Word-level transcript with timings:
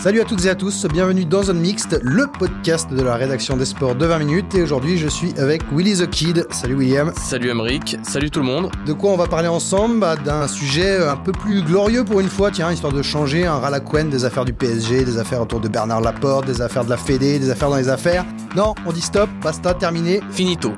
Salut 0.00 0.20
à 0.20 0.24
toutes 0.24 0.44
et 0.44 0.48
à 0.48 0.54
tous, 0.54 0.86
bienvenue 0.86 1.24
dans 1.24 1.42
Zone 1.42 1.58
Mixte, 1.58 1.98
le 2.02 2.28
podcast 2.28 2.88
de 2.92 3.02
la 3.02 3.16
rédaction 3.16 3.56
des 3.56 3.64
sports 3.64 3.96
de 3.96 4.06
20 4.06 4.20
minutes. 4.20 4.54
Et 4.54 4.62
aujourd'hui, 4.62 4.96
je 4.96 5.08
suis 5.08 5.36
avec 5.38 5.62
Willy 5.72 5.98
the 5.98 6.08
Kid. 6.08 6.46
Salut 6.52 6.76
William. 6.76 7.12
Salut 7.16 7.50
Emric, 7.50 7.96
salut 8.04 8.30
tout 8.30 8.38
le 8.38 8.46
monde. 8.46 8.70
De 8.86 8.92
quoi 8.92 9.10
on 9.10 9.16
va 9.16 9.26
parler 9.26 9.48
ensemble? 9.48 9.98
Bah, 9.98 10.14
D'un 10.14 10.46
sujet 10.46 11.04
un 11.04 11.16
peu 11.16 11.32
plus 11.32 11.62
glorieux 11.62 12.04
pour 12.04 12.20
une 12.20 12.28
fois, 12.28 12.52
tiens, 12.52 12.70
histoire 12.70 12.92
de 12.92 13.02
changer 13.02 13.44
un 13.44 13.58
ralacouen 13.58 14.08
des 14.08 14.24
affaires 14.24 14.44
du 14.44 14.52
PSG, 14.52 15.04
des 15.04 15.18
affaires 15.18 15.42
autour 15.42 15.58
de 15.58 15.68
Bernard 15.68 16.00
Laporte, 16.00 16.46
des 16.46 16.62
affaires 16.62 16.84
de 16.84 16.90
la 16.90 16.96
Fédé, 16.96 17.40
des 17.40 17.50
affaires 17.50 17.70
dans 17.70 17.76
les 17.76 17.88
affaires. 17.88 18.24
Non, 18.54 18.76
on 18.86 18.92
dit 18.92 19.02
stop, 19.02 19.28
basta, 19.42 19.74
terminé. 19.74 20.20
Finito. 20.30 20.74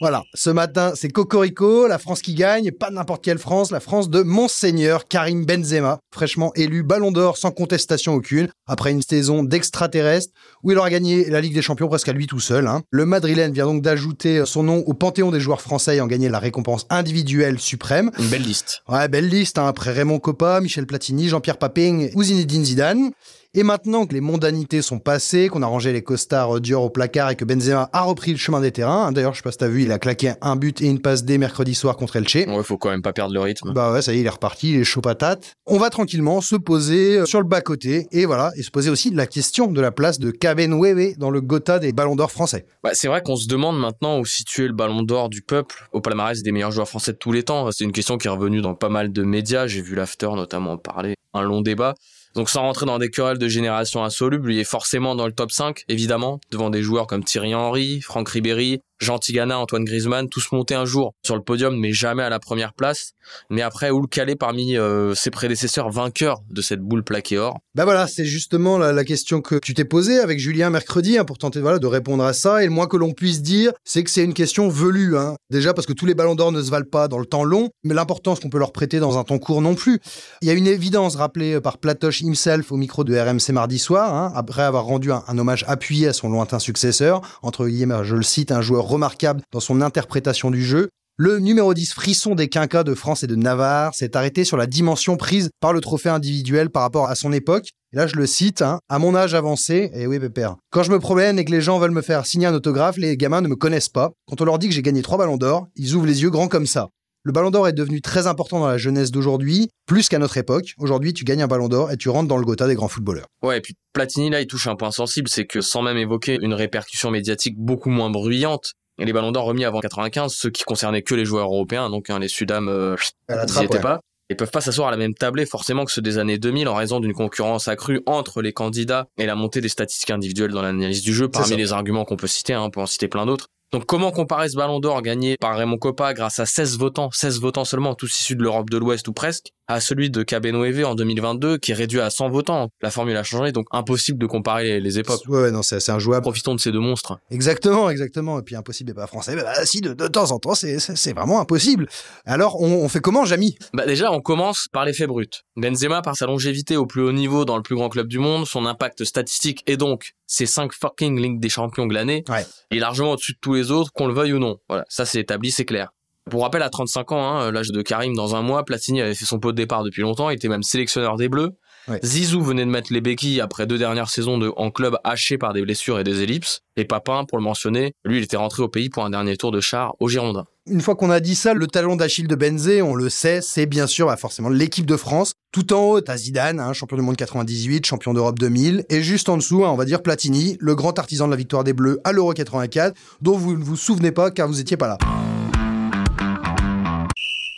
Voilà, 0.00 0.24
ce 0.32 0.48
matin, 0.48 0.92
c'est 0.94 1.10
Cocorico, 1.10 1.86
la 1.86 1.98
France 1.98 2.22
qui 2.22 2.32
gagne, 2.32 2.70
pas 2.70 2.90
n'importe 2.90 3.22
quelle 3.22 3.38
France, 3.38 3.70
la 3.70 3.80
France 3.80 4.08
de 4.08 4.22
Monseigneur 4.22 5.06
Karim 5.06 5.44
Benzema, 5.44 5.98
fraîchement 6.10 6.52
élu 6.54 6.82
Ballon 6.82 7.12
d'Or 7.12 7.36
sans 7.36 7.50
contestation 7.50 8.14
aucune, 8.14 8.48
après 8.66 8.92
une 8.92 9.02
saison 9.02 9.42
d'extraterrestre, 9.42 10.32
où 10.62 10.70
il 10.70 10.78
aura 10.78 10.88
gagné 10.88 11.28
la 11.28 11.42
Ligue 11.42 11.52
des 11.52 11.60
Champions 11.60 11.88
presque 11.88 12.08
à 12.08 12.14
lui 12.14 12.26
tout 12.26 12.40
seul. 12.40 12.66
Hein. 12.66 12.80
Le 12.90 13.04
Madrilène 13.04 13.52
vient 13.52 13.66
donc 13.66 13.82
d'ajouter 13.82 14.46
son 14.46 14.62
nom 14.62 14.78
au 14.86 14.94
panthéon 14.94 15.30
des 15.30 15.40
joueurs 15.40 15.60
français 15.60 15.96
ayant 15.96 16.06
gagné 16.06 16.30
la 16.30 16.38
récompense 16.38 16.86
individuelle 16.88 17.58
suprême. 17.58 18.10
Une 18.18 18.28
belle 18.28 18.44
liste. 18.44 18.80
Ouais, 18.88 19.06
belle 19.06 19.28
liste, 19.28 19.58
hein, 19.58 19.66
après 19.66 19.92
Raymond 19.92 20.18
Coppa, 20.18 20.62
Michel 20.62 20.86
Platini, 20.86 21.28
Jean-Pierre 21.28 21.58
Papin 21.58 22.08
ou 22.14 22.22
Zinedine 22.22 22.64
Zidane. 22.64 23.10
Et 23.52 23.64
maintenant 23.64 24.06
que 24.06 24.14
les 24.14 24.20
mondanités 24.20 24.80
sont 24.80 25.00
passées, 25.00 25.48
qu'on 25.48 25.62
a 25.62 25.66
rangé 25.66 25.92
les 25.92 26.04
costards 26.04 26.60
Dior 26.60 26.84
au 26.84 26.88
placard 26.88 27.30
et 27.30 27.34
que 27.34 27.44
Benzema 27.44 27.90
a 27.92 28.02
repris 28.02 28.30
le 28.30 28.36
chemin 28.36 28.60
des 28.60 28.70
terrains, 28.70 29.06
hein, 29.06 29.12
d'ailleurs, 29.12 29.32
je 29.32 29.38
sais 29.38 29.42
pas 29.42 29.50
si 29.50 29.58
t'as 29.58 29.66
vu, 29.66 29.82
il 29.82 29.90
a 29.90 29.98
claqué 29.98 30.34
un 30.40 30.54
but 30.54 30.80
et 30.80 30.86
une 30.86 31.00
passe 31.00 31.24
dès 31.24 31.36
mercredi 31.36 31.74
soir 31.74 31.96
contre 31.96 32.14
Elche. 32.14 32.46
Ouais, 32.46 32.62
faut 32.62 32.78
quand 32.78 32.90
même 32.90 33.02
pas 33.02 33.12
perdre 33.12 33.34
le 33.34 33.40
rythme. 33.40 33.72
Bah 33.72 33.92
ouais, 33.92 34.02
ça 34.02 34.12
y 34.12 34.18
est, 34.18 34.20
il 34.20 34.26
est 34.26 34.28
reparti, 34.28 34.74
il 34.74 34.76
est 34.76 34.84
chaud 34.84 35.00
patate. 35.00 35.56
On 35.66 35.78
va 35.78 35.90
tranquillement 35.90 36.40
se 36.40 36.54
poser 36.54 37.26
sur 37.26 37.40
le 37.40 37.44
bas-côté 37.44 38.06
et 38.12 38.24
voilà, 38.24 38.52
et 38.54 38.62
se 38.62 38.70
poser 38.70 38.88
aussi 38.88 39.10
la 39.10 39.26
question 39.26 39.66
de 39.66 39.80
la 39.80 39.90
place 39.90 40.20
de 40.20 40.30
Kabenwewe 40.30 41.16
dans 41.18 41.30
le 41.30 41.40
Gotha 41.40 41.80
des 41.80 41.92
ballons 41.92 42.14
d'or 42.14 42.30
français. 42.30 42.66
Bah, 42.84 42.90
c'est 42.92 43.08
vrai 43.08 43.20
qu'on 43.20 43.34
se 43.34 43.48
demande 43.48 43.80
maintenant 43.80 44.20
où 44.20 44.24
situer 44.24 44.68
le 44.68 44.74
ballon 44.74 45.02
d'or 45.02 45.28
du 45.28 45.42
peuple 45.42 45.88
au 45.90 46.00
palmarès 46.00 46.40
des 46.40 46.52
meilleurs 46.52 46.70
joueurs 46.70 46.88
français 46.88 47.14
de 47.14 47.18
tous 47.18 47.32
les 47.32 47.42
temps. 47.42 47.68
C'est 47.72 47.82
une 47.82 47.90
question 47.90 48.16
qui 48.16 48.28
est 48.28 48.30
revenue 48.30 48.60
dans 48.60 48.76
pas 48.76 48.90
mal 48.90 49.12
de 49.12 49.24
médias. 49.24 49.66
J'ai 49.66 49.82
vu 49.82 49.96
l'after 49.96 50.28
notamment 50.36 50.76
parler. 50.76 51.14
Un 51.34 51.42
long 51.42 51.62
débat. 51.62 51.96
Donc 52.34 52.48
sans 52.48 52.62
rentrer 52.62 52.86
dans 52.86 52.98
des 52.98 53.10
querelles 53.10 53.38
de 53.38 53.48
génération 53.48 54.04
insoluble, 54.04 54.52
il 54.52 54.58
est 54.58 54.64
forcément 54.64 55.14
dans 55.14 55.26
le 55.26 55.32
top 55.32 55.50
5, 55.50 55.84
évidemment, 55.88 56.40
devant 56.50 56.70
des 56.70 56.82
joueurs 56.82 57.06
comme 57.06 57.24
Thierry 57.24 57.54
Henry, 57.54 58.00
Franck 58.00 58.28
Ribéry, 58.28 58.80
Jean 59.00 59.18
Tigana, 59.18 59.58
Antoine 59.58 59.84
Griezmann, 59.84 60.28
tous 60.28 60.52
montés 60.52 60.74
un 60.74 60.84
jour 60.84 61.14
sur 61.24 61.34
le 61.34 61.42
podium, 61.42 61.74
mais 61.78 61.92
jamais 61.92 62.22
à 62.22 62.28
la 62.28 62.38
première 62.38 62.74
place. 62.74 63.12
Mais 63.48 63.62
après, 63.62 63.90
où 63.90 64.00
le 64.00 64.06
caler 64.06 64.36
parmi 64.36 64.76
euh, 64.76 65.14
ses 65.14 65.30
prédécesseurs 65.30 65.90
vainqueurs 65.90 66.40
de 66.50 66.60
cette 66.60 66.80
boule 66.80 67.02
plaquée 67.02 67.38
or 67.38 67.58
Bah 67.74 67.84
voilà, 67.84 68.06
c'est 68.06 68.24
justement 68.24 68.76
la, 68.78 69.04
question 69.04 69.40
que 69.40 69.56
tu 69.56 69.72
t'es 69.72 69.84
posée 69.84 70.18
avec 70.18 70.38
Julien 70.38 70.70
mercredi 70.70 71.16
hein, 71.16 71.24
pour 71.24 71.38
tenter 71.38 71.60
de 71.60 71.86
répondre 71.86 72.24
à 72.24 72.32
ça. 72.32 72.62
Et 72.62 72.66
le 72.66 72.72
moins 72.72 72.86
que 72.86 72.96
l'on 72.96 73.12
puisse 73.12 73.40
dire, 73.40 73.72
c'est 73.84 74.04
que 74.04 74.10
c'est 74.10 74.24
une 74.24 74.34
question 74.34 74.68
velue. 74.68 75.16
Hein. 75.16 75.36
Déjà 75.50 75.72
parce 75.72 75.86
que 75.86 75.92
tous 75.92 76.06
les 76.06 76.14
ballons 76.14 76.34
d'or 76.34 76.52
ne 76.52 76.62
se 76.62 76.70
valent 76.70 76.90
pas 76.90 77.08
dans 77.08 77.18
le 77.18 77.26
temps 77.26 77.44
long, 77.44 77.70
mais 77.82 77.94
l'importance 77.94 78.40
qu'on 78.40 78.50
peut 78.50 78.58
leur 78.58 78.72
prêter 78.72 79.00
dans 79.00 79.18
un 79.18 79.24
temps 79.24 79.38
court 79.38 79.62
non 79.62 79.74
plus. 79.74 80.00
Il 80.42 80.48
y 80.48 80.50
a 80.50 80.54
une 80.54 80.66
évidence 80.66 81.16
rappelée 81.16 81.60
par 81.60 81.78
Platoche 81.78 82.20
himself 82.20 82.70
au 82.72 82.76
micro 82.76 83.04
de 83.04 83.16
RMC 83.16 83.52
mardi 83.52 83.78
soir, 83.78 84.14
hein, 84.14 84.32
après 84.34 84.62
avoir 84.62 84.84
rendu 84.84 85.12
un, 85.12 85.24
un, 85.26 85.38
hommage 85.38 85.64
appuyé 85.68 86.08
à 86.08 86.12
son 86.12 86.28
lointain 86.28 86.58
successeur, 86.58 87.22
entre 87.42 87.66
guillemets, 87.66 88.04
je 88.04 88.16
le 88.16 88.22
cite, 88.22 88.52
un 88.52 88.60
joueur 88.60 88.89
remarquable 88.90 89.42
dans 89.52 89.60
son 89.60 89.80
interprétation 89.80 90.50
du 90.50 90.62
jeu. 90.64 90.88
Le 91.16 91.38
numéro 91.38 91.74
10 91.74 91.92
frisson 91.92 92.34
des 92.34 92.48
quinquas 92.48 92.82
de 92.82 92.94
France 92.94 93.22
et 93.22 93.26
de 93.26 93.36
Navarre 93.36 93.94
s'est 93.94 94.16
arrêté 94.16 94.44
sur 94.44 94.56
la 94.56 94.66
dimension 94.66 95.16
prise 95.16 95.50
par 95.60 95.72
le 95.72 95.80
trophée 95.80 96.08
individuel 96.08 96.70
par 96.70 96.82
rapport 96.82 97.08
à 97.08 97.14
son 97.14 97.32
époque. 97.32 97.68
Et 97.92 97.96
là, 97.96 98.06
je 98.06 98.16
le 98.16 98.26
cite, 98.26 98.62
hein, 98.62 98.78
à 98.88 98.98
mon 98.98 99.14
âge 99.14 99.34
avancé, 99.34 99.90
et 99.94 100.06
oui, 100.06 100.18
pépère, 100.18 100.56
quand 100.70 100.82
je 100.82 100.90
me 100.90 100.98
promène 100.98 101.38
et 101.38 101.44
que 101.44 101.50
les 101.50 101.60
gens 101.60 101.78
veulent 101.78 101.90
me 101.90 102.02
faire 102.02 102.24
signer 102.24 102.46
un 102.46 102.54
autographe, 102.54 102.96
les 102.96 103.16
gamins 103.16 103.42
ne 103.42 103.48
me 103.48 103.56
connaissent 103.56 103.88
pas. 103.88 104.12
Quand 104.26 104.40
on 104.40 104.44
leur 104.44 104.58
dit 104.58 104.68
que 104.68 104.74
j'ai 104.74 104.82
gagné 104.82 105.02
trois 105.02 105.18
ballons 105.18 105.36
d'or, 105.36 105.68
ils 105.76 105.94
ouvrent 105.94 106.06
les 106.06 106.22
yeux 106.22 106.30
grands 106.30 106.48
comme 106.48 106.66
ça. 106.66 106.88
Le 107.22 107.32
ballon 107.32 107.50
d'or 107.50 107.68
est 107.68 107.74
devenu 107.74 108.00
très 108.00 108.26
important 108.26 108.60
dans 108.60 108.68
la 108.68 108.78
jeunesse 108.78 109.10
d'aujourd'hui, 109.10 109.68
plus 109.84 110.08
qu'à 110.08 110.18
notre 110.18 110.38
époque. 110.38 110.72
Aujourd'hui, 110.78 111.12
tu 111.12 111.24
gagnes 111.24 111.42
un 111.42 111.48
ballon 111.48 111.68
d'or 111.68 111.92
et 111.92 111.98
tu 111.98 112.08
rentres 112.08 112.28
dans 112.28 112.38
le 112.38 112.46
Gotha 112.46 112.66
des 112.66 112.74
grands 112.74 112.88
footballeurs. 112.88 113.26
Ouais, 113.42 113.58
et 113.58 113.60
puis 113.60 113.74
Platini, 113.92 114.30
là, 114.30 114.40
il 114.40 114.46
touche 114.46 114.68
un 114.68 114.76
point 114.76 114.90
sensible, 114.90 115.28
c'est 115.28 115.44
que 115.44 115.60
sans 115.60 115.82
même 115.82 115.98
évoquer 115.98 116.38
une 116.40 116.54
répercussion 116.54 117.10
médiatique 117.10 117.56
beaucoup 117.58 117.90
moins 117.90 118.08
bruyante, 118.08 118.72
et 119.00 119.04
les 119.06 119.12
ballons 119.12 119.32
d'or 119.32 119.44
remis 119.44 119.64
avant 119.64 119.80
95, 119.80 120.32
ceux 120.32 120.50
qui 120.50 120.62
concernaient 120.62 121.02
que 121.02 121.14
les 121.14 121.24
joueurs 121.24 121.46
européens, 121.46 121.90
donc 121.90 122.10
hein, 122.10 122.18
les 122.18 122.28
Sudam, 122.28 122.68
euh, 122.68 122.96
n'y 123.30 123.64
étaient 123.64 123.76
ouais. 123.76 123.80
pas. 123.80 124.00
Ils 124.28 124.36
peuvent 124.36 124.50
pas 124.50 124.60
s'asseoir 124.60 124.88
à 124.88 124.90
la 124.92 124.96
même 124.96 125.14
tablée 125.14 125.44
forcément 125.44 125.84
que 125.84 125.90
ceux 125.90 126.02
des 126.02 126.18
années 126.18 126.38
2000 126.38 126.68
en 126.68 126.74
raison 126.74 127.00
d'une 127.00 127.14
concurrence 127.14 127.66
accrue 127.66 128.00
entre 128.06 128.42
les 128.42 128.52
candidats 128.52 129.08
et 129.18 129.26
la 129.26 129.34
montée 129.34 129.60
des 129.60 129.68
statistiques 129.68 130.10
individuelles 130.10 130.52
dans 130.52 130.62
l'analyse 130.62 131.02
du 131.02 131.12
jeu, 131.12 131.28
parmi 131.28 131.56
les 131.56 131.72
arguments 131.72 132.04
qu'on 132.04 132.16
peut 132.16 132.28
citer, 132.28 132.52
hein, 132.52 132.62
on 132.62 132.70
peut 132.70 132.80
en 132.80 132.86
citer 132.86 133.08
plein 133.08 133.26
d'autres. 133.26 133.48
Donc 133.72 133.86
comment 133.86 134.10
comparer 134.10 134.48
ce 134.48 134.56
ballon 134.56 134.80
d'or 134.80 135.00
gagné 135.00 135.36
par 135.40 135.56
Raymond 135.56 135.78
Coppa 135.78 136.12
grâce 136.12 136.38
à 136.40 136.46
16 136.46 136.78
votants, 136.78 137.10
16 137.12 137.40
votants 137.40 137.64
seulement, 137.64 137.94
tous 137.94 138.20
issus 138.20 138.36
de 138.36 138.42
l'Europe 138.42 138.68
de 138.68 138.78
l'Ouest 138.78 139.06
ou 139.08 139.12
presque, 139.12 139.52
à 139.70 139.80
celui 139.80 140.10
de 140.10 140.24
Cabenweve 140.24 140.84
en 140.84 140.96
2022 140.96 141.58
qui 141.58 141.70
est 141.70 141.74
réduit 141.74 142.00
à 142.00 142.10
100 142.10 142.28
votants. 142.30 142.70
La 142.82 142.90
formule 142.90 143.16
a 143.16 143.22
changé, 143.22 143.52
donc 143.52 143.66
impossible 143.70 144.18
de 144.18 144.26
comparer 144.26 144.64
les, 144.64 144.80
les 144.80 144.98
époques. 144.98 145.22
Ouais, 145.28 145.42
ouais 145.42 145.50
non, 145.52 145.62
c'est 145.62 145.88
injouable. 145.90 146.22
Profitons 146.22 146.56
de 146.56 146.60
ces 146.60 146.72
deux 146.72 146.80
monstres. 146.80 147.18
Exactement, 147.30 147.88
exactement. 147.88 148.40
Et 148.40 148.42
puis 148.42 148.56
impossible 148.56 148.90
et 148.90 148.94
pas 148.94 149.06
français. 149.06 149.36
Bah, 149.36 149.64
si, 149.64 149.80
de, 149.80 149.94
de, 149.94 150.08
temps 150.08 150.32
en 150.32 150.40
temps, 150.40 150.54
c'est 150.56 151.12
vraiment 151.12 151.40
impossible. 151.40 151.88
Alors, 152.24 152.60
on, 152.60 152.84
on 152.84 152.88
fait 152.88 153.00
comment, 153.00 153.24
Jamy? 153.24 153.56
Bah 153.72 153.86
déjà, 153.86 154.10
on 154.10 154.20
commence 154.20 154.66
par 154.72 154.84
l'effet 154.84 155.06
brut. 155.06 155.42
Benzema, 155.56 156.02
par 156.02 156.16
sa 156.16 156.26
longévité 156.26 156.76
au 156.76 156.86
plus 156.86 157.02
haut 157.02 157.12
niveau 157.12 157.44
dans 157.44 157.56
le 157.56 157.62
plus 157.62 157.76
grand 157.76 157.88
club 157.88 158.08
du 158.08 158.18
monde, 158.18 158.46
son 158.46 158.66
impact 158.66 159.04
statistique 159.04 159.62
et 159.68 159.76
donc 159.76 160.14
ses 160.26 160.46
5 160.46 160.72
fucking 160.72 161.20
Ligue 161.20 161.40
des 161.40 161.48
Champions 161.48 161.86
glanés, 161.86 162.24
ouais. 162.28 162.44
est 162.70 162.78
largement 162.78 163.12
au-dessus 163.12 163.32
de 163.34 163.38
tous 163.40 163.54
les 163.54 163.70
autres, 163.70 163.92
qu'on 163.92 164.06
le 164.06 164.14
veuille 164.14 164.32
ou 164.32 164.38
non. 164.38 164.58
Voilà, 164.68 164.84
ça 164.88 165.04
c'est 165.04 165.20
établi, 165.20 165.50
c'est 165.50 165.64
clair. 165.64 165.90
Pour 166.30 166.42
rappel, 166.42 166.62
à 166.62 166.70
35 166.70 167.12
ans, 167.12 167.28
hein, 167.28 167.50
l'âge 167.50 167.72
de 167.72 167.82
Karim, 167.82 168.14
dans 168.14 168.36
un 168.36 168.42
mois, 168.42 168.64
Platini 168.64 169.02
avait 169.02 169.14
fait 169.14 169.24
son 169.24 169.38
pot 169.38 169.52
de 169.52 169.56
départ 169.56 169.84
depuis 169.84 170.02
longtemps, 170.02 170.30
il 170.30 170.36
était 170.36 170.48
même 170.48 170.62
sélectionneur 170.62 171.16
des 171.16 171.28
Bleus. 171.28 171.50
Ouais. 171.88 171.98
Zizou 172.04 172.42
venait 172.42 172.64
de 172.64 172.70
mettre 172.70 172.92
les 172.92 173.00
béquilles 173.00 173.40
après 173.40 173.66
deux 173.66 173.78
dernières 173.78 174.10
saisons 174.10 174.38
de, 174.38 174.52
en 174.56 174.70
club 174.70 174.98
haché 175.02 175.38
par 175.38 175.52
des 175.52 175.62
blessures 175.62 175.98
et 175.98 176.04
des 176.04 176.22
ellipses. 176.22 176.60
Et 176.76 176.84
Papin, 176.84 177.24
pour 177.24 177.38
le 177.38 177.44
mentionner, 177.44 177.94
lui, 178.04 178.18
il 178.18 178.24
était 178.24 178.36
rentré 178.36 178.62
au 178.62 178.68
pays 178.68 178.90
pour 178.90 179.04
un 179.04 179.10
dernier 179.10 179.36
tour 179.36 179.50
de 179.50 179.60
char 179.60 179.94
au 179.98 180.08
Girondin. 180.08 180.44
Une 180.66 180.82
fois 180.82 180.94
qu'on 180.94 181.10
a 181.10 181.20
dit 181.20 181.34
ça, 181.34 181.52
le 181.52 181.66
talon 181.66 181.96
d'Achille 181.96 182.28
de 182.28 182.34
Benzé, 182.36 182.80
on 182.80 182.94
le 182.94 183.08
sait, 183.08 183.40
c'est 183.40 183.66
bien 183.66 183.86
sûr 183.86 184.06
bah 184.06 184.16
forcément 184.16 184.50
l'équipe 184.50 184.86
de 184.86 184.96
France. 184.96 185.32
Tout 185.52 185.72
en 185.72 185.82
haut, 185.82 186.00
t'as 186.00 186.16
Zidane, 186.16 186.60
hein, 186.60 186.72
champion 186.74 186.96
du 186.96 187.02
monde 187.02 187.16
98, 187.16 187.84
champion 187.84 188.14
d'Europe 188.14 188.38
2000, 188.38 188.84
et 188.88 189.02
juste 189.02 189.28
en 189.28 189.36
dessous, 189.36 189.64
hein, 189.64 189.70
on 189.70 189.76
va 189.76 189.84
dire 189.84 190.02
Platini, 190.02 190.56
le 190.60 190.74
grand 190.76 190.96
artisan 190.98 191.26
de 191.26 191.32
la 191.32 191.36
victoire 191.36 191.64
des 191.64 191.72
Bleus 191.72 192.00
à 192.04 192.12
l'Euro 192.12 192.32
84, 192.34 192.94
dont 193.20 193.36
vous 193.36 193.56
ne 193.56 193.64
vous 193.64 193.76
souvenez 193.76 194.12
pas 194.12 194.30
car 194.30 194.46
vous 194.46 194.60
étiez 194.60 194.76
pas 194.76 194.86
là. 194.86 194.98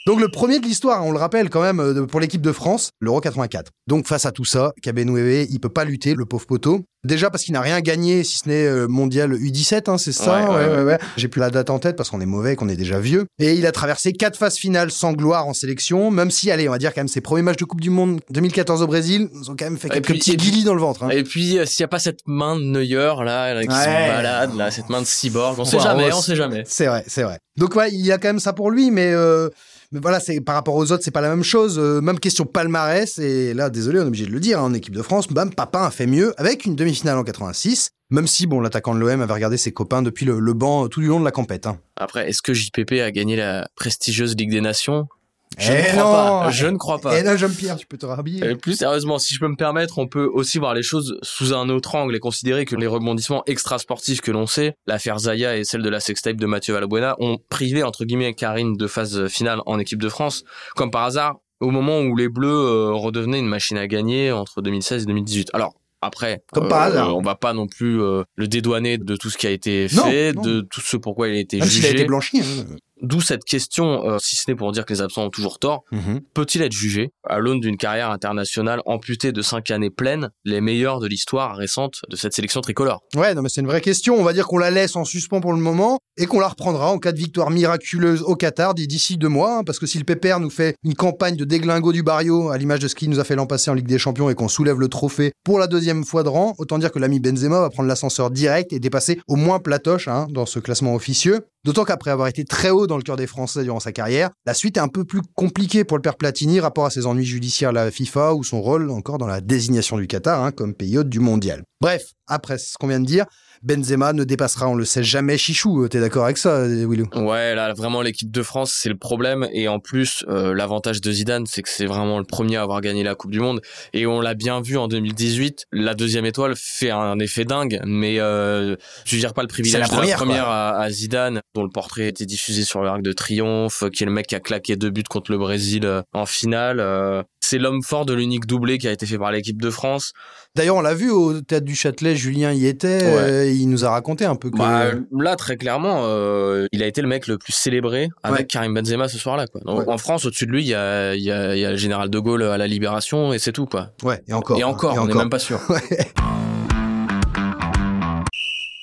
Donc 0.07 0.21
le 0.21 0.29
premier 0.29 0.59
de 0.59 0.65
l'histoire, 0.65 1.07
on 1.07 1.13
le 1.13 1.19
rappelle 1.19 1.49
quand 1.49 1.63
même, 1.63 2.07
pour 2.09 2.19
l'équipe 2.19 2.43
de 2.43 2.53
France, 2.53 2.91
l'Euro 3.01 3.21
84. 3.21 3.71
Donc 3.87 4.09
face 4.09 4.27
à 4.27 4.33
tout 4.33 4.45
ça, 4.45 4.73
Kabenwewe, 4.83 5.47
il 5.49 5.61
peut 5.61 5.69
pas 5.69 5.85
lutter, 5.85 6.15
le 6.15 6.25
pauvre 6.25 6.47
poteau. 6.47 6.83
Déjà 7.05 7.31
parce 7.31 7.43
qu'il 7.43 7.55
n'a 7.55 7.61
rien 7.61 7.81
gagné, 7.81 8.23
si 8.23 8.39
ce 8.39 8.49
n'est 8.49 8.65
euh, 8.65 8.87
mondial 8.87 9.33
U17, 9.33 9.91
hein, 9.91 9.99
c'est 9.99 10.13
ça? 10.13 10.51
Ouais, 10.53 10.69
ouais, 10.69 10.83
ouais. 10.85 10.99
J'ai 11.17 11.27
plus 11.27 11.41
la 11.41 11.51
date 11.51 11.69
en 11.69 11.81
tête 11.81 11.97
parce 11.97 12.11
qu'on 12.11 12.21
est 12.21 12.27
mauvais, 12.27 12.55
qu'on 12.55 12.69
est 12.69 12.77
déjà 12.77 13.01
vieux. 13.01 13.27
Et 13.41 13.55
il 13.55 13.67
a 13.67 13.73
traversé 13.73 14.13
quatre 14.13 14.37
phases 14.37 14.57
finales 14.57 14.93
sans 14.93 15.13
gloire 15.13 15.49
en 15.49 15.53
sélection, 15.53 16.13
même 16.13 16.31
si, 16.31 16.51
allez, 16.53 16.69
on 16.69 16.73
va 16.73 16.79
dire 16.79 16.95
quand 16.95 17.01
même 17.01 17.09
ses 17.09 17.21
premiers 17.21 17.43
matchs 17.43 17.57
de 17.57 17.65
Coupe 17.65 17.81
du 17.81 17.91
Monde 17.91 18.21
2014 18.31 18.83
au 18.83 18.87
Brésil, 18.87 19.29
ils 19.35 19.51
ont 19.51 19.57
quand 19.57 19.65
même 19.65 19.79
fait 19.79 19.89
quelques 19.89 20.05
puis, 20.07 20.19
petits 20.19 20.37
guilis 20.37 20.63
dans 20.63 20.75
le 20.75 20.81
ventre. 20.81 21.03
Hein. 21.03 21.11
Et 21.11 21.25
puis, 21.25 21.59
euh, 21.59 21.67
s'il 21.67 21.83
n'y 21.83 21.87
a 21.87 21.89
pas 21.89 21.99
cette 21.99 22.21
main 22.27 22.55
de 22.57 22.63
Neuer, 22.63 23.15
là, 23.25 23.53
là 23.53 23.63
qui 23.63 23.69
balade, 23.69 24.55
là, 24.55 24.71
cette 24.71 24.89
main 24.89 25.01
de 25.01 25.07
cyborg, 25.07 25.59
on 25.59 25.65
sait 25.65 25.79
Ouais, 25.79 25.83
jamais, 25.83 26.13
on 26.13 26.23
sait 26.23 26.37
jamais. 26.37 26.63
C'est 26.67 26.87
vrai, 26.87 27.03
c'est 27.09 27.25
vrai. 27.25 27.39
Donc 27.57 27.75
ouais, 27.75 27.91
il 27.93 28.07
y 28.07 28.13
a 28.13 28.19
quand 28.19 28.29
même 28.29 28.41
ça 28.41 28.53
pour 28.53 28.71
lui, 28.71 28.93
mais... 28.93 29.13
Euh, 29.13 29.49
Mais 29.93 30.01
voilà, 30.01 30.21
c'est 30.21 30.41
par 30.41 30.55
rapport 30.55 30.75
aux 30.75 30.91
autres, 30.91 31.05
c'est 31.05 31.11
pas 31.11 31.21
la 31.21 31.29
même 31.29 31.45
chose. 31.45 31.79
Euh, 31.79 32.01
même 32.01 32.19
question 32.19 32.47
palmarès. 32.47 33.19
Et 33.19 33.53
là, 33.53 33.69
désolé, 33.69 33.99
on 34.01 34.05
est 34.05 34.07
obligé 34.07 34.27
de 34.27 34.31
le 34.31 34.41
dire, 34.41 34.59
hein, 34.59 34.65
en 34.65 34.75
équipe 34.75 34.95
de 34.95 35.03
France, 35.03 35.29
bam, 35.29 35.55
Papin 35.55 35.85
a 35.85 35.91
fait 35.91 36.07
mieux 36.07 36.33
avec 36.39 36.65
une 36.65 36.75
demi-finale 36.75 37.19
en 37.19 37.25
86. 37.25 37.91
Même 38.11 38.27
si, 38.27 38.47
bon, 38.47 38.61
l'attaquant 38.61 38.95
de 38.95 39.01
l'OM 39.01 39.21
avait 39.21 39.33
regardé 39.33 39.59
ses 39.59 39.73
copains 39.73 40.03
depuis 40.03 40.25
le, 40.25 40.53
banc 40.55 40.89
tout 40.89 41.01
du 41.01 41.07
long 41.07 41.21
de 41.21 41.25
la 41.25 41.31
compète. 41.31 41.67
Hein. 41.67 41.79
Après, 41.97 42.29
est-ce 42.29 42.41
que 42.43 42.55
JPP 42.55 43.01
a 43.03 43.11
gagné 43.11 43.37
la 43.37 43.69
prestigieuse 43.77 44.35
Ligue 44.37 44.51
des 44.51 44.61
Nations? 44.63 45.09
Je 45.59 45.73
ne 45.73 45.79
eh 45.79 45.91
crois 45.93 46.03
pas. 46.05 46.51
Je 46.51 46.67
ne 46.67 46.77
crois 46.77 46.99
pas. 46.99 47.17
Et 47.17 47.21
eh 47.21 47.23
là, 47.23 47.37
Jean-Pierre, 47.37 47.77
tu 47.77 47.87
peux 47.87 47.99
te 47.99 48.07
rhabiller. 48.07 48.55
plus 48.57 48.77
sérieusement, 48.77 49.19
si 49.19 49.35
je 49.35 49.41
peux 49.41 49.49
me 49.49 49.57
permettre, 49.57 49.99
on 49.99 50.07
peut 50.07 50.29
aussi 50.33 50.59
voir 50.59 50.75
les 50.75 50.83
choses 50.83 51.19
sous 51.23 51.55
un 51.55 51.69
autre 51.69 51.95
angle 51.95 52.15
et 52.17 52.21
considérer 52.21 52.65
que 52.65 52.77
les 52.77 52.87
rebondissements 52.87 53.43
extra-sportifs 53.47 54.21
que 54.21 54.31
l'on 54.31 54.47
sait, 54.47 54.75
l'affaire 54.87 55.19
Zaya 55.19 55.57
et 55.57 55.65
celle 55.65 55.83
de 55.83 55.91
la 55.91 56.01
sextape 56.01 56.37
de 56.37 56.47
Mathieu 56.47 56.75
Valbuena, 56.75 57.17
ont 57.19 57.39
privé, 57.49 57.83
entre 57.83 58.05
guillemets, 58.05 58.35
Karine 58.35 58.77
de 58.77 58.87
phase 58.87 59.29
finale 59.29 59.61
en 59.67 59.79
équipe 59.79 60.01
de 60.01 60.09
France. 60.09 60.45
Comme 60.75 60.91
par 60.91 61.05
hasard, 61.05 61.37
au 61.61 61.71
moment 61.71 62.01
où 62.01 62.17
les 62.17 62.29
Bleus 62.29 62.49
euh, 62.49 62.93
redevenaient 62.93 63.39
une 63.39 63.47
machine 63.47 63.79
à 63.79 63.87
gagner 63.87 64.33
entre 64.33 64.63
2016 64.63 65.05
et 65.05 65.07
2018. 65.07 65.51
Alors, 65.55 65.75
après, 66.01 66.43
Comme 66.53 66.69
euh, 66.73 67.05
on 67.05 67.23
va 67.23 67.37
pas 67.37 67.55
non 67.55 67.69
plus 67.69 68.03
euh, 68.03 68.25
le 68.35 68.49
dédouaner 68.49 68.99
de 68.99 69.15
tout 69.15 69.31
ce 69.31 69.39
qui 69.39 69.47
a 69.47 69.51
été 69.51 69.89
fait, 69.89 70.33
de 70.33 70.61
tout 70.61 70.81
ce 70.81 70.97
pourquoi 70.97 71.29
il 71.29 71.37
a 71.37 71.39
été 71.39 71.61
jugé. 71.61 71.79
Il 71.79 71.87
a 71.87 71.91
été 71.91 72.05
blanchi. 72.05 72.41
Hein. 72.41 72.77
D'où 73.03 73.21
cette 73.21 73.45
question, 73.45 74.09
euh, 74.09 74.19
si 74.21 74.37
ce 74.37 74.45
n'est 74.49 74.55
pour 74.55 74.71
dire 74.71 74.85
que 74.85 74.93
les 74.93 75.03
absents 75.03 75.25
ont 75.25 75.31
toujours 75.31 75.59
tort, 75.59 75.85
mhm. 75.91 76.21
peut-il 76.35 76.63
être 76.63 76.73
jugé 76.73 77.13
à 77.29 77.39
l'aune 77.39 77.61
d'une 77.61 77.77
carrière 77.77 78.11
internationale 78.11 78.81
amputée 78.87 79.33
de 79.33 79.43
cinq 79.43 79.71
années 79.73 79.91
pleines, 79.91 80.31
les 80.45 80.61
meilleurs 80.61 81.01
de 81.01 81.09
l'histoire 81.09 81.57
récente 81.57 82.03
de 82.09 82.17
cette 82.17 82.33
sélection 82.33 82.61
tricolore? 82.61 83.01
Ouais, 83.17 83.35
non 83.35 83.43
mais 83.43 83.49
c'est 83.49 83.61
une 83.61 83.67
vraie 83.67 83.81
question. 83.81 84.15
On 84.15 84.23
va 84.23 84.33
dire 84.33 84.47
qu'on 84.47 84.59
la 84.59 84.71
laisse 84.71 84.95
en 84.95 85.05
suspens 85.05 85.41
pour 85.41 85.53
le 85.53 85.59
moment 85.59 85.99
et 86.17 86.27
qu'on 86.27 86.41
la 86.41 86.49
reprendra 86.49 86.91
en 86.93 86.99
cas 86.99 87.13
de 87.13 87.19
victoire 87.19 87.51
miraculeuse 87.51 88.23
au 88.23 88.37
Qatar 88.37 88.75
d'ici 88.75 89.17
deux 89.17 89.29
mois, 89.29 89.59
hein, 89.59 89.63
parce 89.65 89.79
que 89.79 89.87
si 89.87 89.99
le 89.99 90.05
PPR 90.05 90.39
nous 90.39 90.51
fait 90.51 90.77
une 90.85 90.95
campagne 90.95 91.37
de 91.37 91.45
déglingo 91.45 91.93
du 91.93 92.03
Barrio 92.03 92.51
à 92.51 92.59
l'image 92.59 92.81
de 92.81 92.89
ce 92.89 92.95
qu'il 92.95 93.11
nous 93.11 93.19
a 93.19 93.25
fait 93.25 93.35
l'an 93.35 93.47
passé 93.47 93.71
en 93.71 93.75
Ligue 93.75 93.89
des 93.89 93.99
Champions 93.99 94.31
et 94.31 94.35
qu'on 94.35 94.49
soulève 94.49 94.79
le 94.79 94.89
trophée 94.89 95.33
pour 95.45 95.59
la 95.59 95.67
deuxième 95.67 96.05
fois 96.05 96.23
de 96.23 96.29
rang, 96.29 96.55
autant 96.59 96.79
dire 96.79 96.93
que 96.93 96.99
l'ami 96.99 97.19
Benzema 97.19 97.61
va 97.61 97.71
prendre 97.71 97.89
l'ascenseur 97.89 98.31
direct 98.31 98.73
et 98.73 98.79
dépasser 98.79 99.21
au 99.27 99.37
moins 99.37 99.59
Platoche 99.59 100.09
hein, 100.09 100.27
dans 100.31 100.47
ce 100.47 100.59
classement 100.59 100.95
officieux. 100.95 101.47
D'autant 101.65 101.85
qu'après 101.85 102.11
avoir 102.11 102.27
été 102.27 102.45
très 102.45 102.71
haut 102.71 102.89
dans 102.89 102.97
le 102.97 103.05
cœur 103.05 103.15
des 103.15 103.29
Français 103.29 103.63
durant 103.63 103.79
sa 103.79 103.93
carrière, 103.93 104.31
la 104.47 104.55
suite 104.55 104.79
est 104.79 104.81
un 104.81 104.89
peu 104.89 105.05
plus 105.05 105.21
compliquée 105.37 105.85
pour 105.85 105.97
le 105.97 106.03
père 106.03 106.17
Platini 106.17 106.59
rapport 106.59 106.87
à 106.87 106.91
ses 106.91 107.07
ennuis 107.07 107.25
judiciaires 107.25 107.69
à 107.69 107.73
la 107.73 107.91
FIFA 107.93 108.35
ou 108.35 108.43
son 108.43 108.61
rôle 108.61 108.91
encore 108.91 109.19
dans 109.19 109.29
la 109.29 109.41
désignation 109.41 109.97
du 109.97 110.09
Qatar 110.09 110.43
hein, 110.43 110.51
comme 110.51 110.75
pays 110.75 110.99
hôte 110.99 111.09
du 111.09 111.21
mondial. 111.21 111.63
Bref, 111.81 112.03
après 112.27 112.59
ce 112.59 112.77
qu'on 112.79 112.89
vient 112.89 112.99
de 112.99 113.07
dire, 113.07 113.27
Benzema 113.63 114.13
ne 114.13 114.25
dépassera, 114.25 114.69
on 114.69 114.75
le 114.75 114.85
sait 114.85 115.05
jamais, 115.05 115.39
Chichou. 115.39 115.87
T'es 115.89 116.01
d'accord 116.01 116.25
avec 116.25 116.39
ça, 116.39 116.67
Willou 116.67 117.09
Ouais, 117.15 117.55
là, 117.55 117.73
vraiment, 117.75 118.03
l'équipe 118.03 118.31
de 118.31 118.43
France, 118.43 118.73
c'est 118.77 118.89
le 118.89 118.97
problème. 118.97 119.49
Et 119.53 119.69
en 119.69 119.79
plus, 119.79 120.25
euh, 120.29 120.53
l'avantage 120.55 121.01
de 121.01 121.13
Zidane, 121.13 121.47
c'est 121.47 121.63
que 121.63 121.69
c'est 121.69 121.87
vraiment 121.87 122.19
le 122.19 122.25
premier 122.25 122.57
à 122.57 122.63
avoir 122.63 122.81
gagné 122.81 123.03
la 123.05 123.15
Coupe 123.15 123.31
du 123.31 123.41
Monde. 123.41 123.61
Et 123.93 124.07
on 124.07 124.21
l'a 124.21 124.35
bien 124.35 124.61
vu 124.61 124.77
en 124.77 124.89
2018. 124.89 125.67
La 125.73 125.95
deuxième 125.95 126.27
étoile 126.27 126.55
fait 126.57 126.91
un 126.91 127.19
effet 127.21 127.45
dingue, 127.45 127.81
mais 127.85 128.19
euh, 128.19 128.77
je 129.05 129.17
gère 129.17 129.33
pas 129.33 129.43
le 129.43 129.49
privilège 129.49 129.81
la 129.81 129.87
première, 129.87 130.05
de 130.05 130.11
la 130.11 130.17
première 130.17 130.49
à, 130.49 130.91
Zidane, 130.91 131.41
dont 131.55 131.63
le 131.63 131.71
portrait 131.71 132.09
était 132.09 132.27
diffusé 132.27 132.65
sur 132.65 132.83
l'Arc 132.83 133.03
de 133.03 133.13
Triomphe, 133.13 133.85
qui 133.93 134.03
est 134.03 134.07
le 134.07 134.13
mec 134.13 134.27
qui 134.27 134.35
a 134.35 134.41
claqué 134.41 134.77
deux 134.77 134.91
buts 134.91 135.03
contre 135.09 135.31
le 135.31 135.39
Brésil 135.39 135.87
euh, 135.87 136.03
en 136.13 136.27
finale. 136.27 136.81
Euh, 136.81 137.23
c'est 137.45 137.59
l'homme 137.59 137.83
fort 137.83 138.07
de 138.07 138.15
l'unique 138.15 138.47
doublé 138.47 138.79
qui 138.79 138.89
a 138.89 138.93
été 138.93 139.05
fait 139.05 139.19
par 139.19 139.33
l'équipe 139.33 139.61
de 139.61 139.71
France. 139.71 140.13
D'ailleurs, 140.55 140.77
on 140.77 140.81
l'a 140.81 140.95
vu 140.95 141.11
au 141.11 141.41
Théâtre 141.41 141.67
du 141.67 141.75
Châtelet, 141.75 142.15
Julien 142.17 142.53
y 142.53 142.67
était, 142.67 143.01
euh, 143.03 143.51
il 143.51 143.69
nous 143.69 143.85
a 143.85 143.91
raconté 143.91 144.25
un 144.25 144.37
peu 144.37 144.51
que... 144.51 144.57
Bah, 144.57 144.93
là, 145.13 145.37
très 145.37 145.57
clairement, 145.57 146.03
euh, 146.05 146.67
il 146.73 146.83
a 146.83 146.87
été 146.87 147.03
le 147.03 147.09
mec 147.09 147.27
le 147.27 147.39
plus 147.39 147.53
célébré 147.53 148.09
avec 148.23 148.49
Karim 148.49 148.75
Benzema 148.75 149.09
ce 149.09 149.19
soir-là. 149.19 149.47
En 149.67 149.99
France, 149.99 150.25
au-dessus 150.25 150.47
de 150.47 150.53
lui, 150.53 150.63
il 150.63 150.69
y 150.69 150.75
a, 150.75 151.15
y, 151.15 151.31
a, 151.31 151.57
y 151.57 151.65
a, 151.65 151.71
le 151.71 151.77
général 151.77 152.11
de 152.11 152.19
Gaulle 152.19 152.43
à 152.45 152.57
la 152.59 152.67
Libération 152.67 153.33
et 153.33 153.39
c'est 153.39 153.53
tout. 153.53 153.67
quoi. 153.67 153.91
Ouais, 154.03 154.23
et 154.29 154.33
encore. 154.33 154.59
Et 154.59 154.65
encore, 154.65 154.97
on 154.99 155.07
n'est 155.07 155.15
même 155.15 155.31
pas 155.31 155.39
sûr. 155.39 155.61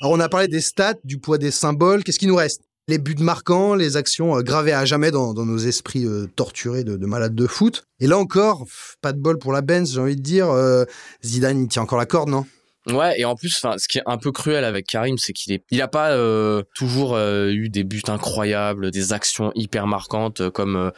Alors 0.02 0.14
on 0.14 0.20
a 0.22 0.30
parlé 0.30 0.48
des 0.48 0.62
stats, 0.62 0.94
du 1.04 1.20
poids 1.20 1.38
des 1.38 1.52
symboles. 1.52 2.04
Qu'est-ce 2.04 2.20
qui 2.20 2.28
nous 2.28 2.36
reste? 2.36 2.62
Les 2.89 2.97
buts 2.97 3.15
marquants, 3.19 3.75
les 3.75 3.95
actions 3.95 4.38
euh, 4.38 4.41
gravées 4.41 4.74
à 4.74 4.83
jamais 4.83 5.12
dans, 5.12 5.33
nos 5.33 5.57
esprits 5.57 6.06
euh, 6.06 6.27
torturés 6.36 6.83
de, 6.83 6.97
malades 7.06 7.36
de 7.36 7.47
foot. 7.47 7.83
Et 8.00 8.07
là 8.07 8.18
encore, 8.18 8.65
pas 9.01 9.13
de 9.13 9.19
bol 9.19 9.38
pour 9.38 9.53
la 9.53 9.62
Benz, 9.62 9.94
j'ai 9.94 10.01
envie 10.01 10.15
de 10.15 10.21
dire. 10.21 10.50
Euh, 10.50 10.86
Zidane, 11.24 11.62
il 11.62 11.68
tient 11.68 11.83
encore 11.83 12.00
la 12.00 12.07
corde, 12.07 12.30
non? 12.30 12.45
Ouais, 12.88 13.19
et 13.19 13.25
en 13.25 13.36
plus, 13.36 13.63
ce 13.77 13.88
qui 13.88 14.00
est 14.00 14.03
un 14.07 14.18
peu 14.18 14.31
cruel 14.31 14.63
avec 14.63 14.88
Karim, 14.88 15.18
c'est 15.19 15.33
qu'il 15.33 15.53
est, 15.53 15.63
il 15.69 15.80
a 15.81 15.88
pas 15.88 16.18
toujours 16.74 17.19
eu 17.19 17.69
des 17.69 17.83
buts 17.83 18.01
incroyables, 18.07 18.89
des 18.89 19.13
actions 19.13 19.51
hyper 19.53 19.86
marquantes 19.86 20.50
comme 20.50 20.91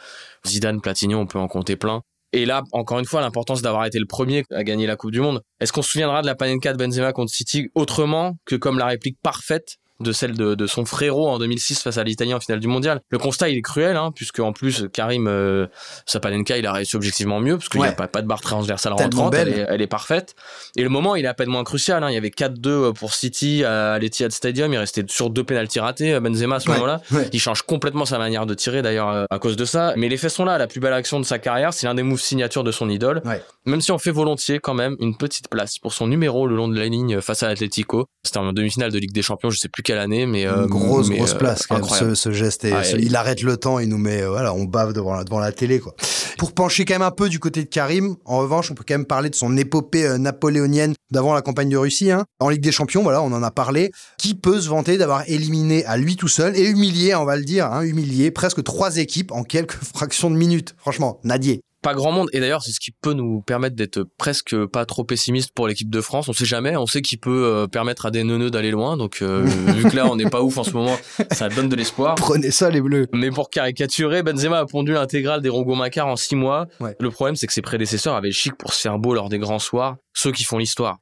Zidane, 0.46 0.80
Platini, 0.80 1.14
on 1.14 1.26
peut 1.26 1.40
en 1.40 1.48
compter 1.48 1.76
plein. 1.76 2.02
Et 2.32 2.46
là, 2.46 2.62
encore 2.72 2.98
une 2.98 3.04
fois, 3.04 3.20
l'importance 3.20 3.60
d'avoir 3.60 3.84
été 3.84 3.98
le 3.98 4.06
premier 4.06 4.44
à 4.50 4.64
gagner 4.64 4.86
la 4.86 4.96
Coupe 4.96 5.10
du 5.10 5.20
Monde. 5.20 5.42
Est-ce 5.60 5.72
qu'on 5.72 5.82
se 5.82 5.90
souviendra 5.90 6.22
de 6.22 6.26
la 6.26 6.34
Panenka 6.34 6.72
de 6.72 6.78
Benzema 6.78 7.12
contre 7.12 7.32
City 7.32 7.68
autrement 7.74 8.38
que 8.46 8.56
comme 8.56 8.78
la 8.78 8.86
réplique 8.86 9.18
parfaite? 9.22 9.76
De 10.02 10.12
celle 10.12 10.34
de, 10.34 10.66
son 10.66 10.84
frérot 10.84 11.28
en 11.28 11.38
2006 11.38 11.82
face 11.82 11.98
à 11.98 12.04
l'Italien 12.04 12.36
en 12.36 12.40
finale 12.40 12.60
du 12.60 12.68
mondial. 12.68 13.00
Le 13.10 13.18
constat, 13.18 13.48
il 13.48 13.58
est 13.58 13.62
cruel, 13.62 13.96
hein, 13.96 14.12
puisque 14.14 14.40
en 14.40 14.52
plus, 14.52 14.86
Karim 14.92 15.26
euh, 15.26 15.66
Sapanenka, 16.06 16.58
il 16.58 16.66
a 16.66 16.72
réussi 16.72 16.96
objectivement 16.96 17.40
mieux, 17.40 17.56
parce 17.56 17.68
qu'il 17.68 17.80
n'y 17.80 17.86
a 17.86 17.92
pas, 17.92 18.08
pas, 18.08 18.22
de 18.22 18.26
barre 18.26 18.40
transversale 18.40 18.92
rentrante, 18.92 19.34
elle 19.34 19.48
est, 19.48 19.66
elle 19.68 19.82
est, 19.82 19.86
parfaite. 19.86 20.34
Et 20.76 20.82
le 20.82 20.88
moment, 20.88 21.16
il 21.16 21.24
est 21.24 21.28
à 21.28 21.34
peine 21.34 21.48
moins 21.48 21.64
crucial. 21.64 22.02
Hein. 22.04 22.10
Il 22.10 22.14
y 22.14 22.16
avait 22.16 22.28
4-2 22.28 22.94
pour 22.94 23.14
City 23.14 23.64
à 23.64 23.98
l'Etihad 23.98 24.32
Stadium, 24.32 24.72
il 24.72 24.78
restait 24.78 25.04
sur 25.08 25.30
deux 25.30 25.44
pénalties 25.44 25.80
ratés, 25.80 26.18
Benzema 26.20 26.56
à 26.56 26.60
ce 26.60 26.70
moment-là. 26.70 27.00
Il 27.32 27.40
change 27.40 27.62
complètement 27.62 28.04
sa 28.04 28.18
manière 28.18 28.46
de 28.46 28.54
tirer, 28.54 28.82
d'ailleurs, 28.82 29.08
euh, 29.08 29.24
à 29.30 29.38
cause 29.38 29.56
de 29.56 29.64
ça. 29.64 29.94
Mais 29.96 30.08
les 30.08 30.16
faits 30.16 30.30
sont 30.30 30.44
là, 30.44 30.58
la 30.58 30.66
plus 30.66 30.80
belle 30.80 30.92
action 30.92 31.20
de 31.20 31.24
sa 31.24 31.38
carrière, 31.38 31.72
c'est 31.72 31.86
l'un 31.86 31.94
des 31.94 32.02
moves 32.02 32.20
signatures 32.20 32.64
de 32.64 32.72
son 32.72 32.88
idole. 32.88 33.22
Même 33.64 33.80
si 33.80 33.92
on 33.92 33.98
fait 33.98 34.10
volontiers 34.10 34.58
quand 34.58 34.74
même 34.74 34.96
une 35.00 35.16
petite 35.16 35.48
place 35.48 35.78
pour 35.78 35.92
son 35.92 36.06
numéro 36.06 36.46
le 36.46 36.56
long 36.56 36.68
de 36.68 36.78
la 36.78 36.86
ligne 36.86 37.20
face 37.20 37.42
à 37.42 37.48
l'Atlético. 37.48 38.06
C'était 38.24 38.38
en 38.38 38.52
demi-finale 38.52 38.92
de 38.92 38.98
Ligue 38.98 39.12
des 39.12 39.22
Champions, 39.22 39.50
je 39.50 39.58
sais 39.58 39.68
plus 39.68 39.82
quelle 39.92 40.00
année, 40.00 40.24
mais 40.24 40.46
euh, 40.46 40.66
grosse 40.66 41.10
grosse 41.10 41.34
euh, 41.34 41.38
place 41.38 41.66
quand 41.66 41.74
même, 41.74 42.14
ce, 42.14 42.32
geste. 42.32 42.64
Et 42.64 42.72
il 42.98 43.14
arrête 43.14 43.42
le 43.42 43.58
temps, 43.58 43.78
il 43.78 43.90
nous 43.90 43.98
met, 43.98 44.22
euh, 44.22 44.30
voilà, 44.30 44.54
on 44.54 44.64
bave 44.64 44.94
devant 44.94 45.14
la, 45.14 45.22
devant 45.22 45.38
la 45.38 45.52
télé 45.52 45.80
quoi. 45.80 45.94
Pour 46.38 46.52
pencher 46.52 46.86
quand 46.86 46.94
même 46.94 47.02
un 47.02 47.10
peu 47.10 47.28
du 47.28 47.38
côté 47.38 47.62
de 47.62 47.68
Karim, 47.68 48.16
en 48.24 48.38
revanche, 48.38 48.70
on 48.70 48.74
peut 48.74 48.84
quand 48.88 48.94
même 48.94 49.04
parler 49.04 49.28
de 49.28 49.34
son 49.34 49.54
épopée 49.54 50.18
napoléonienne 50.18 50.94
d'avant 51.10 51.34
la 51.34 51.42
campagne 51.42 51.68
de 51.68 51.76
Russie. 51.76 52.10
Hein. 52.10 52.24
En 52.40 52.48
Ligue 52.48 52.62
des 52.62 52.72
Champions, 52.72 53.02
voilà, 53.02 53.20
on 53.22 53.32
en 53.32 53.42
a 53.42 53.50
parlé. 53.50 53.92
Qui 54.16 54.34
peut 54.34 54.60
se 54.60 54.68
vanter 54.70 54.96
d'avoir 54.96 55.28
éliminé 55.28 55.84
à 55.84 55.98
lui 55.98 56.16
tout 56.16 56.28
seul 56.28 56.56
et 56.56 56.64
humilié, 56.64 57.14
on 57.14 57.26
va 57.26 57.36
le 57.36 57.44
dire, 57.44 57.66
hein, 57.66 57.82
humilié 57.82 58.30
presque 58.30 58.64
trois 58.64 58.96
équipes 58.96 59.30
en 59.30 59.44
quelques 59.44 59.72
fractions 59.94 60.30
de 60.30 60.36
minutes. 60.36 60.74
Franchement, 60.78 61.20
Nadier 61.22 61.60
pas 61.82 61.94
grand 61.94 62.12
monde. 62.12 62.28
Et 62.32 62.40
d'ailleurs, 62.40 62.62
c'est 62.62 62.72
ce 62.72 62.80
qui 62.80 62.92
peut 62.92 63.12
nous 63.12 63.42
permettre 63.42 63.76
d'être 63.76 64.04
presque 64.16 64.56
pas 64.66 64.86
trop 64.86 65.04
pessimiste 65.04 65.52
pour 65.54 65.68
l'équipe 65.68 65.90
de 65.90 66.00
France. 66.00 66.28
On 66.28 66.32
sait 66.32 66.44
jamais. 66.44 66.76
On 66.76 66.86
sait 66.86 67.02
qu'il 67.02 67.18
peut 67.18 67.44
euh, 67.44 67.66
permettre 67.66 68.06
à 68.06 68.10
des 68.10 68.24
neuneux 68.24 68.50
d'aller 68.50 68.70
loin. 68.70 68.96
Donc, 68.96 69.20
euh, 69.20 69.42
vu 69.44 69.90
que 69.90 69.96
là, 69.96 70.06
on 70.06 70.16
n'est 70.16 70.30
pas 70.30 70.42
ouf 70.42 70.56
en 70.58 70.64
ce 70.64 70.70
moment, 70.70 70.96
ça 71.32 71.48
donne 71.48 71.68
de 71.68 71.76
l'espoir. 71.76 72.14
Prenez 72.14 72.50
ça, 72.50 72.70
les 72.70 72.80
bleus. 72.80 73.08
Mais 73.12 73.30
pour 73.30 73.50
caricaturer, 73.50 74.22
Benzema 74.22 74.60
a 74.60 74.66
pondu 74.66 74.92
l'intégrale 74.92 75.42
des 75.42 75.48
Rongo-Macar 75.48 76.06
en 76.06 76.16
six 76.16 76.36
mois. 76.36 76.68
Le 76.98 77.10
problème, 77.10 77.36
c'est 77.36 77.46
que 77.46 77.52
ses 77.52 77.62
prédécesseurs 77.62 78.14
avaient 78.14 78.28
le 78.28 78.34
chic 78.34 78.54
pour 78.56 78.72
se 78.72 78.80
faire 78.80 78.98
beau 78.98 79.14
lors 79.14 79.28
des 79.28 79.38
grands 79.38 79.58
soirs. 79.58 79.96
Ceux 80.14 80.32
qui 80.32 80.44
font 80.44 80.58
l'histoire. 80.58 80.98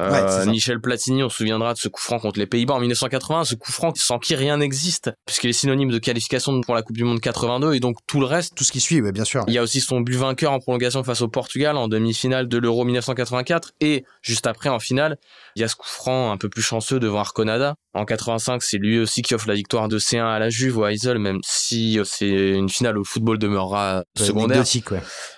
Euh, 0.00 0.46
Michel 0.46 0.80
Platini, 0.80 1.22
on 1.22 1.28
se 1.28 1.36
souviendra 1.36 1.74
de 1.74 1.78
ce 1.78 1.88
coup 1.88 2.00
franc 2.00 2.18
contre 2.18 2.38
les 2.38 2.46
Pays-Bas 2.46 2.74
en 2.74 2.80
1980, 2.80 3.44
ce 3.44 3.54
coup 3.54 3.72
franc 3.72 3.92
sans 3.94 4.18
qui 4.18 4.34
rien 4.34 4.58
n'existe, 4.58 5.10
puisqu'il 5.26 5.50
est 5.50 5.54
synonyme 5.54 5.90
de 5.90 5.98
qualification 5.98 6.60
pour 6.60 6.74
la 6.74 6.82
Coupe 6.82 6.96
du 6.96 7.04
Monde 7.04 7.20
82 7.20 7.74
et 7.74 7.80
donc 7.80 7.96
tout 8.06 8.20
le 8.20 8.26
reste. 8.26 8.54
Tout 8.54 8.64
ce 8.64 8.72
qui 8.72 8.80
suit, 8.80 9.00
bien 9.12 9.24
sûr. 9.24 9.44
Il 9.48 9.54
y 9.54 9.58
a 9.58 9.62
aussi 9.62 9.80
son 9.80 10.00
but 10.00 10.16
vainqueur 10.16 10.52
en 10.52 10.58
prolongation 10.58 11.04
face 11.04 11.22
au 11.22 11.28
Portugal 11.28 11.76
en 11.76 11.88
demi-finale 11.88 12.48
de 12.48 12.58
l'Euro 12.58 12.84
1984 12.84 13.72
et 13.80 14.04
juste 14.22 14.46
après 14.46 14.68
en 14.68 14.78
finale, 14.78 15.18
il 15.56 15.62
y 15.62 15.64
a 15.64 15.68
ce 15.68 15.76
coup 15.76 15.88
franc 15.88 16.32
un 16.32 16.36
peu 16.36 16.48
plus 16.48 16.62
chanceux 16.62 16.98
devant 17.00 17.20
Arconada. 17.20 17.74
En 17.92 18.04
85, 18.04 18.62
c'est 18.62 18.78
lui 18.78 19.00
aussi 19.00 19.22
qui 19.22 19.34
offre 19.34 19.48
la 19.48 19.54
victoire 19.54 19.88
de 19.88 19.98
C1 19.98 20.24
à 20.24 20.38
la 20.38 20.48
Juve 20.48 20.78
ou 20.78 20.84
à 20.84 20.92
Isol, 20.92 21.18
même 21.18 21.40
si 21.44 21.98
c'est 22.04 22.28
une 22.28 22.68
finale 22.68 22.96
où 22.96 23.00
le 23.00 23.04
football 23.04 23.38
demeurera 23.38 24.04
secondaire. 24.16 24.58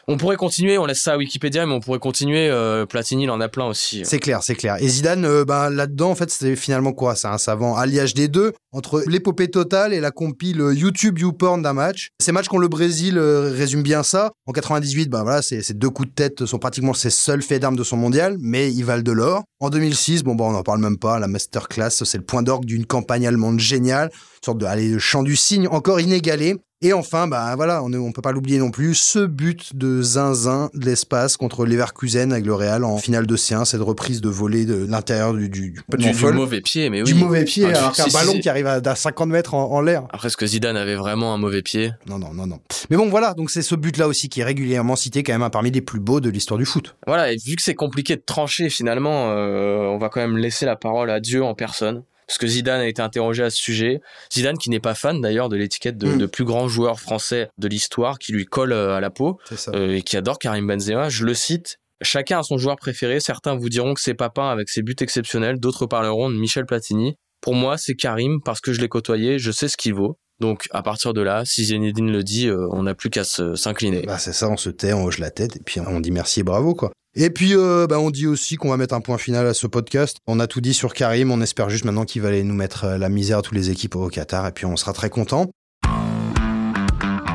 On 0.08 0.16
pourrait 0.16 0.36
continuer, 0.36 0.78
on 0.78 0.86
laisse 0.86 1.00
ça 1.00 1.12
à 1.12 1.16
Wikipédia, 1.16 1.64
mais 1.64 1.72
on 1.72 1.80
pourrait 1.80 2.00
continuer. 2.00 2.48
Euh, 2.50 2.86
Platini, 2.86 3.24
il 3.24 3.30
en 3.30 3.40
a 3.40 3.48
plein 3.48 3.66
aussi. 3.66 4.02
C'est 4.04 4.18
clair, 4.18 4.42
c'est 4.42 4.56
clair. 4.56 4.76
Et 4.80 4.88
Zidane, 4.88 5.24
euh, 5.24 5.44
ben, 5.44 5.70
là-dedans, 5.70 6.10
en 6.10 6.14
fait, 6.16 6.28
c'était 6.30 6.56
finalement 6.56 6.92
quoi? 6.92 7.14
C'est 7.14 7.28
un 7.28 7.38
savant 7.38 7.76
alliage 7.76 8.14
des 8.14 8.26
deux, 8.26 8.52
entre 8.72 9.04
l'épopée 9.06 9.48
totale 9.48 9.92
et 9.92 10.00
la 10.00 10.10
compile 10.10 10.58
YouTube 10.72 11.18
YouPorn 11.18 11.62
d'un 11.62 11.72
match. 11.72 12.10
Ces 12.20 12.32
matchs 12.32 12.48
contre 12.48 12.62
le 12.62 12.68
Brésil 12.68 13.18
résument 13.18 13.82
bien 13.82 14.02
ça. 14.02 14.32
En 14.46 14.52
98, 14.52 15.08
ben 15.08 15.22
voilà, 15.22 15.40
ces, 15.40 15.62
deux 15.74 15.90
coups 15.90 16.08
de 16.08 16.14
tête 16.14 16.46
sont 16.46 16.58
pratiquement 16.58 16.94
ses 16.94 17.10
seuls 17.10 17.42
faits 17.42 17.62
d'armes 17.62 17.76
de 17.76 17.84
son 17.84 17.96
mondial, 17.96 18.36
mais 18.40 18.72
ils 18.72 18.84
valent 18.84 19.02
de 19.02 19.12
l'or. 19.12 19.44
En 19.60 19.70
2006, 19.70 20.24
bon, 20.24 20.34
bon, 20.34 20.48
on 20.48 20.52
n'en 20.52 20.62
parle 20.64 20.80
même 20.80 20.98
pas, 20.98 21.20
la 21.20 21.28
masterclass, 21.28 21.90
c'est 21.90 22.18
le 22.18 22.24
point 22.24 22.42
d'orgue 22.42 22.64
d'une 22.64 22.86
campagne 22.86 23.26
allemande 23.26 23.60
géniale, 23.60 24.10
sorte 24.44 24.58
de 24.58 24.66
allez, 24.66 24.98
chant 24.98 25.22
du 25.22 25.36
cygne 25.36 25.68
encore 25.68 26.00
inégalé. 26.00 26.56
Et 26.84 26.92
enfin, 26.92 27.28
bah 27.28 27.54
voilà, 27.54 27.80
on 27.84 27.88
ne 27.88 28.10
peut 28.10 28.22
pas 28.22 28.32
l'oublier 28.32 28.58
non 28.58 28.72
plus, 28.72 28.96
ce 28.96 29.20
but 29.20 29.76
de 29.76 30.02
zinzin 30.02 30.68
de 30.74 30.84
l'espace 30.84 31.36
contre 31.36 31.64
Leverkusen 31.64 32.32
avec 32.32 32.44
le 32.44 32.54
Real 32.54 32.82
en 32.82 32.98
finale 32.98 33.24
de 33.24 33.36
C1, 33.36 33.64
cette 33.64 33.82
reprise 33.82 34.20
de 34.20 34.28
volée 34.28 34.66
de 34.66 34.84
l'intérieur 34.86 35.32
du, 35.32 35.48
du, 35.48 35.74
du, 35.96 36.12
mauvais 36.32 36.60
pied, 36.60 36.90
mais 36.90 37.02
oui. 37.02 37.04
Du 37.04 37.14
mauvais 37.14 37.44
pied, 37.44 37.66
alors 37.66 37.92
qu'un 37.92 38.08
ballon 38.08 38.32
qui 38.40 38.48
arrive 38.48 38.66
à, 38.66 38.94
50 38.96 39.28
mètres 39.28 39.54
en, 39.54 39.80
l'air. 39.80 40.08
Après, 40.10 40.26
est-ce 40.26 40.36
que 40.36 40.44
Zidane 40.44 40.76
avait 40.76 40.96
vraiment 40.96 41.32
un 41.32 41.38
mauvais 41.38 41.62
pied? 41.62 41.92
Non, 42.08 42.18
non, 42.18 42.34
non, 42.34 42.48
non. 42.48 42.58
Mais 42.90 42.96
bon, 42.96 43.08
voilà, 43.08 43.34
donc 43.34 43.50
c'est 43.50 43.62
ce 43.62 43.76
but-là 43.76 44.08
aussi 44.08 44.28
qui 44.28 44.40
est 44.40 44.44
régulièrement 44.44 44.96
cité 44.96 45.22
quand 45.22 45.38
même 45.38 45.48
parmi 45.50 45.70
les 45.70 45.82
plus 45.82 46.00
beaux 46.00 46.20
de 46.20 46.30
l'histoire 46.30 46.58
du 46.58 46.64
foot. 46.64 46.96
Voilà, 47.06 47.32
et 47.32 47.36
vu 47.36 47.54
que 47.54 47.62
c'est 47.62 47.76
compliqué 47.76 48.16
de 48.16 48.22
trancher 48.26 48.70
finalement, 48.70 49.30
euh, 49.30 49.86
on 49.86 49.98
va 49.98 50.08
quand 50.08 50.20
même 50.20 50.36
laisser 50.36 50.66
la 50.66 50.74
parole 50.74 51.10
à 51.10 51.20
Dieu 51.20 51.44
en 51.44 51.54
personne. 51.54 52.02
Parce 52.32 52.38
que 52.38 52.46
Zidane 52.46 52.80
a 52.80 52.86
été 52.86 53.02
interrogé 53.02 53.42
à 53.42 53.50
ce 53.50 53.58
sujet. 53.58 54.00
Zidane 54.32 54.56
qui 54.56 54.70
n'est 54.70 54.80
pas 54.80 54.94
fan 54.94 55.20
d'ailleurs 55.20 55.50
de 55.50 55.56
l'étiquette 55.56 55.98
de, 55.98 56.24
mm. 56.24 56.28
plus 56.28 56.44
grand 56.44 56.66
joueur 56.66 56.98
français 56.98 57.50
de 57.58 57.68
l'histoire, 57.68 58.18
qui 58.18 58.32
lui 58.32 58.46
colle 58.46 58.72
euh, 58.72 58.96
à 58.96 59.02
la 59.02 59.10
peau, 59.10 59.38
euh, 59.74 59.96
et 59.96 60.00
qui 60.00 60.16
adore 60.16 60.38
Karim 60.38 60.66
Benzema. 60.66 61.10
Je 61.10 61.26
le 61.26 61.34
cite, 61.34 61.76
Chacun 62.00 62.38
a 62.38 62.42
son 62.42 62.56
joueur 62.56 62.76
préféré. 62.76 63.20
Certains 63.20 63.54
vous 63.54 63.68
diront 63.68 63.92
que 63.92 64.00
c'est 64.00 64.14
Papin 64.14 64.48
avec 64.48 64.70
ses 64.70 64.80
buts 64.80 64.96
exceptionnels. 64.98 65.60
D'autres 65.60 65.84
parleront 65.84 66.30
de 66.30 66.36
Michel 66.36 66.64
Platini. 66.64 67.16
Pour 67.42 67.54
moi, 67.54 67.76
c'est 67.76 67.94
Karim 67.94 68.40
parce 68.42 68.62
que 68.62 68.72
je 68.72 68.80
l'ai 68.80 68.88
côtoyé. 68.88 69.38
Je 69.38 69.50
sais 69.50 69.68
ce 69.68 69.76
qu'il 69.76 69.92
vaut. 69.92 70.16
Donc 70.40 70.68
à 70.70 70.82
partir 70.82 71.12
de 71.12 71.20
là, 71.20 71.44
si 71.44 71.66
Zinedine 71.66 72.10
le 72.10 72.24
dit, 72.24 72.48
euh, 72.48 72.66
on 72.70 72.84
n'a 72.84 72.94
plus 72.94 73.10
qu'à 73.10 73.24
s'incliner. 73.24 74.04
Bah 74.06 74.16
c'est 74.16 74.32
ça, 74.32 74.48
on 74.48 74.56
se 74.56 74.70
tait, 74.70 74.94
on 74.94 75.04
hoche 75.04 75.18
la 75.18 75.30
tête 75.30 75.54
et 75.56 75.60
puis 75.60 75.80
on 75.80 76.00
dit 76.00 76.10
merci 76.10 76.40
et 76.40 76.44
bravo 76.44 76.74
quoi. 76.74 76.92
Et 77.14 77.28
puis 77.28 77.54
euh, 77.54 77.86
bah, 77.86 78.00
on 78.00 78.10
dit 78.10 78.26
aussi 78.26 78.56
qu'on 78.56 78.70
va 78.70 78.78
mettre 78.78 78.94
un 78.94 79.02
point 79.02 79.18
final 79.18 79.46
à 79.46 79.52
ce 79.52 79.66
podcast. 79.66 80.16
On 80.26 80.40
a 80.40 80.46
tout 80.46 80.62
dit 80.62 80.72
sur 80.72 80.94
Karim, 80.94 81.30
on 81.30 81.42
espère 81.42 81.68
juste 81.68 81.84
maintenant 81.84 82.04
qu'il 82.04 82.22
va 82.22 82.28
aller 82.28 82.42
nous 82.42 82.54
mettre 82.54 82.84
euh, 82.84 82.98
la 82.98 83.10
misère 83.10 83.38
à 83.38 83.42
toutes 83.42 83.54
les 83.54 83.70
équipes 83.70 83.96
au 83.96 84.08
Qatar 84.08 84.46
et 84.46 84.52
puis 84.52 84.64
on 84.64 84.76
sera 84.76 84.94
très 84.94 85.10
content. 85.10 85.50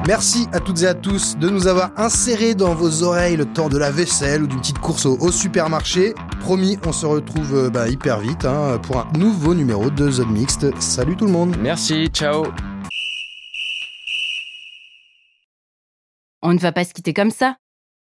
Merci 0.08 0.48
à 0.54 0.62
toutes 0.62 0.82
et 0.84 0.88
à 0.88 0.94
tous 0.94 1.38
de 1.38 1.50
nous 1.50 1.68
avoir 1.68 1.92
insérés 1.98 2.56
dans 2.56 2.74
vos 2.74 3.04
oreilles 3.04 3.36
le 3.36 3.46
temps 3.46 3.68
de 3.68 3.78
la 3.78 3.92
vaisselle 3.92 4.44
ou 4.44 4.48
d'une 4.48 4.62
petite 4.62 4.80
course 4.80 5.06
au, 5.06 5.32
supermarché. 5.32 6.16
Promis, 6.40 6.80
on 6.86 6.94
se 6.94 7.06
retrouve 7.06 7.70
bah, 7.70 7.90
hyper 7.90 8.22
vite 8.22 8.46
hein, 8.46 8.80
pour 8.82 8.98
un 8.98 9.08
nouveau 9.18 9.54
numéro 9.54 9.90
de 9.90 10.10
Zone 10.10 10.32
Mixte. 10.32 10.68
Salut 10.80 11.18
tout 11.18 11.26
le 11.26 11.34
monde. 11.34 11.58
Merci, 11.60 12.08
ciao. 12.08 12.46
On 16.42 16.54
ne 16.54 16.60
va 16.60 16.72
pas 16.72 16.86
se 16.86 16.94
quitter 16.94 17.14
comme 17.14 17.32
ça. 17.32 17.58